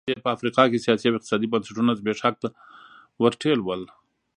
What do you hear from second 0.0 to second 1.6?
دې په افریقا کې سیاسي او اقتصادي